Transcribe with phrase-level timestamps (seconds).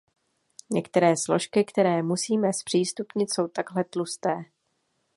[0.69, 4.45] Některé složky, které musíme zpřístupnit, jsou takhle tlusté.